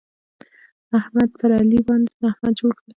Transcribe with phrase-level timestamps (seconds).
[0.99, 2.87] احمد پر علي باندې زحمت جوړ کړ.